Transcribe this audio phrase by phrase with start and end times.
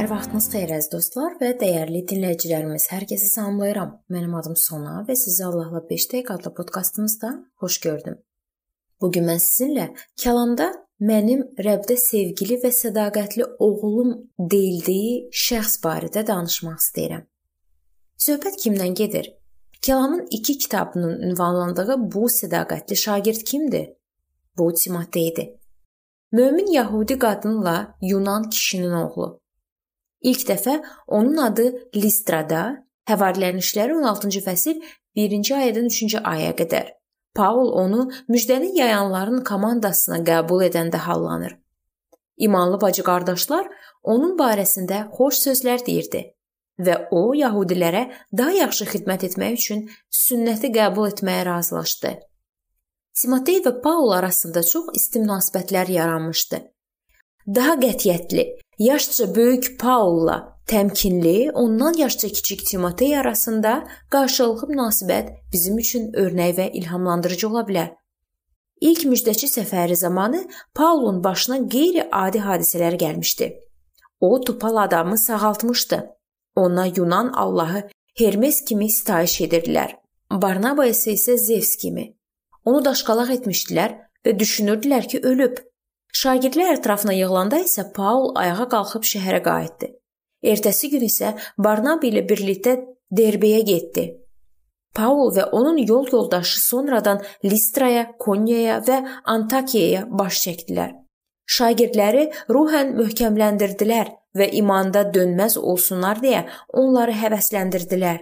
[0.00, 2.86] Sabahınız xeyir əziz dostlar və dəyərli dinləyicilərimiz.
[2.88, 3.90] Hər kəsi salamlayıram.
[4.08, 8.14] Mənim adım Sona və sizi Allahla 5 dəqiqə adlı podkastımızda xoş gördüm.
[9.00, 9.90] Bu gün mən sizinlə
[10.22, 10.70] kəlamda
[11.10, 14.14] mənim Rəbdə sevgili və sədaqətli oğlum
[14.54, 17.26] deyildiyi şəxs barədə danışmaq istəyirəm.
[18.16, 19.28] Söhbət kimdən gedir?
[19.82, 23.92] Kəlamın 2 kitabının ünvanlandığı bu sədaqətli şagird kimdir?
[24.56, 25.50] Bu Timoteydir.
[26.32, 29.39] Mömin Yahudi qadınla Yunan kişinin oğlu.
[30.20, 31.66] İlk dəfə onun adı
[31.96, 34.82] Listrada, Həvarilərin işləri 16-cı fəsil
[35.16, 36.90] 1-ci ayədən 3-cü ayəyə qədər.
[37.34, 41.56] Paul onu müjdəni yayanların komandasına qəbul edəndə hallanır.
[42.36, 43.66] İmanlı bacı-qardaşlar
[44.02, 46.22] onun barəsində xoş sözlər deyirdi
[46.80, 49.86] və o yəhudilərə daha yaxşı xidmət etmək üçün
[50.22, 52.14] sünnəti qəbul etməyə razılaşdı.
[53.20, 56.60] Timotey və Paul arasında çox isti münasibətlər yaranmışdı.
[57.56, 58.44] Daha qətiyyətli,
[58.80, 66.70] yaşca böyük Paulla təmkinli, ondan yaşca kiçik Timotey arasında qarşılıqlı münasibət bizim üçün örnək və
[66.72, 67.90] ilhamlandırıcı ola bilər.
[68.80, 73.52] İlk müjdəçi səfəri zamanı Paulun başına qeyri-adi hadisələr gəlmişdi.
[74.20, 76.06] O topal adamı sağaltmışdı.
[76.56, 79.92] Ona Yunan allahı Hermes kimi sitayiş edirdilər.
[80.30, 82.14] Barnaba isə isə Zevs kimi.
[82.64, 83.94] Onu daşqalaq etmişdilər
[84.26, 85.58] və düşünürdülər ki, ölüb.
[86.16, 89.90] Şagirdlər ətrafına yığılanda isə Paul ayağa qalxıb şəhərə qayıtdı.
[90.52, 92.80] Ertəsi gün isə Barnab ilə birlikdə
[93.10, 94.06] Derbeyə getdi.
[94.94, 100.96] Paul və onun yol yoldaşı sonradan Listraya, Konyaya və Antakiyaya baş çəkdilər.
[101.46, 106.44] Şagirdləri ruhən möhkəmləndirdilər və imanda dönməz olsunlar deyə
[106.74, 108.20] onları həvəsləndirdilər.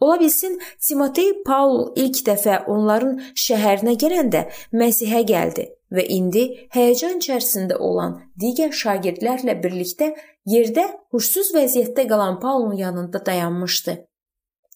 [0.00, 7.78] Ola bilsin Timotey Paul ilk dəfə onların şəhərinə gələndə Məsihə gəldi və indi həyəcan içərisində
[7.88, 10.12] olan digər şagirdlərlə birlikdə
[10.52, 13.96] yerdə huşsuz vəziyyətdə qalan Paulun yanında dayanmışdı.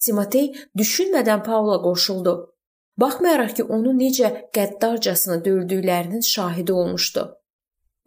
[0.00, 2.34] Timotey düşünmədən Paula qoşuldu.
[3.00, 7.26] Baxmayaraq ki, onu necə qəddarcasına döydüklərinin şahidi olmuşdu.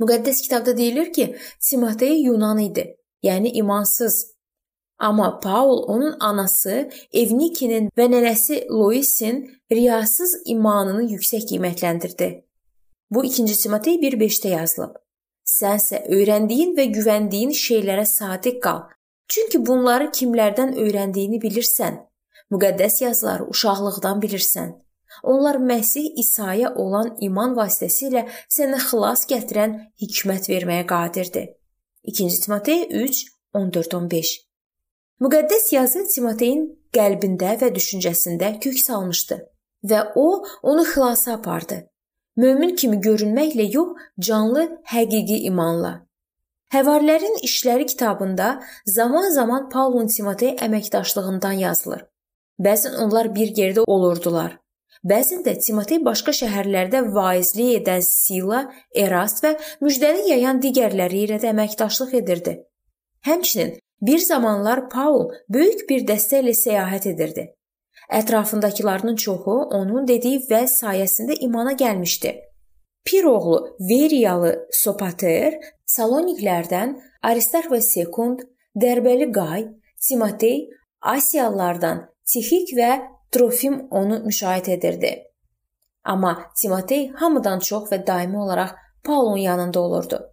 [0.02, 2.86] Müqəddəs kitabda deyilir ki, Timotey Yunan idi,
[3.24, 4.34] yəni imansız,
[5.00, 12.30] Amma Paul onun anası Evnikinin və nənəsi Loisin riyasız imanını yüksək qiymətləndirdi.
[13.14, 14.94] Bu 2-ci Timotey 1:5-də yazılıb.
[15.46, 18.80] Sənsə öyrəndiyin və güvəndiyin şeylərə sadiq qal.
[19.28, 22.00] Çünki bunları kimlərdən öyrəndiyini bilirsən.
[22.52, 24.74] Müqəddəs yazıları uşaqlıqdan bilirsən.
[25.24, 28.26] Onlar Məsih İsa'ya olan iman vasitəsilə
[28.56, 31.48] sənə xilas gətirən hikmət verməyə qadirdir.
[32.08, 34.34] 2-ci Timotey 3 14-15
[35.22, 36.66] Müqəddəs yazı Timoteyin
[36.98, 39.44] qəlbində və düşüncəsində kök salmışdı
[39.90, 40.30] və o
[40.64, 41.93] onu xilasa apardı.
[42.38, 45.94] Mömin kimi görünməklə yox, canlı, həqiqi imanla.
[46.74, 52.08] Həvarilərin işləri kitabında zaman-zaman Paulun Timotey əməkdaşlığından yazılır.
[52.60, 54.58] Bəzən onlar bir yerdə olurdular.
[55.06, 58.66] Bəzən də Timotey başqa şəhərlərdə vaizlik edən Sila,
[58.96, 59.56] Erast və
[59.86, 62.60] müjdəni yayan digərləri ilə də əməkdaşlıq edirdi.
[63.28, 67.46] Həmçinin Bir zamanlar Paul böyük bir dəstə ilə səyahət edirdi.
[68.10, 72.36] Ətrafındakılarının çoxu onun dediyi vəz sayəsində imana gəlmişdi.
[73.06, 78.44] Pir oğlu Veriyalı Sopater Saloniklərdən Aristarx və Sekund,
[78.76, 79.68] Dərbəli Qay,
[80.08, 80.70] Timotey,
[81.02, 82.92] Asiyalılardan Tixik və
[83.32, 85.14] Trofim onu müşahidə edirdi.
[86.04, 90.30] Amma Timotey hamıdan çox və daimi olaraq Paulun yanında olurdu.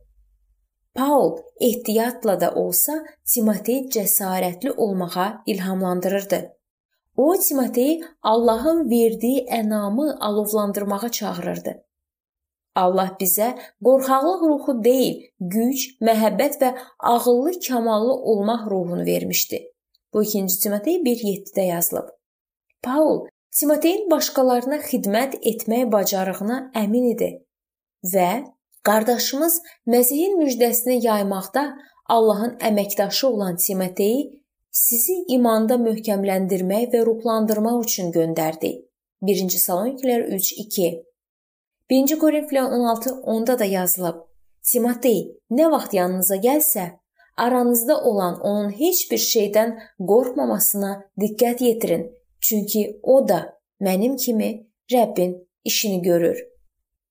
[0.94, 3.04] Paul ehtiyatla da olsa
[3.34, 6.59] Timotey cəsarətli olmağa ilhamlandırırdı.
[7.16, 11.84] O Timoteyi Allahın verdiyi ənamı alovlandırmağa çağırırdı.
[12.74, 13.48] Allah bizə
[13.84, 19.58] qorxaqlıq ruhu deyil, güc, məhəbbət və ağıllı, kamallı olmaq ruhunu vermişdi.
[20.14, 22.08] Bu 2-ci Timotey 1:7-də yazılıb.
[22.82, 23.26] Paul
[23.60, 27.30] Timoteyin başqalarına xidmət etmək bacarığına əmin idi
[28.14, 28.44] və
[28.82, 31.64] Qardaşımız Məsihin müjdəsini yaymaqda
[32.08, 34.39] Allahın əməkdaşı olan Timoteyi
[34.70, 38.72] sizi imanda möhkəmləndirmək və ruhlandırmaq üçün göndərdi.
[39.22, 40.90] 1-ci Saloniklər 3:2.
[41.90, 44.16] 1-ci Korinflər 16:10-da da yazılıb.
[44.62, 45.20] Timotey,
[45.50, 46.84] nə vaxt yanınıza gəlsə,
[47.36, 55.48] aranızda olan onun heç bir şeydən qorxmamasına diqqət yetirin, çünki o da mənim kimi Rəbbin
[55.64, 56.44] işini görür.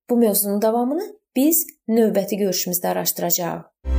[0.10, 3.99] Bu mövzunun davamını biz növbəti görüşümüzdə araşdıracağıq.